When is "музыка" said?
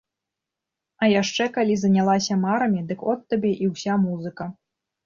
4.09-4.55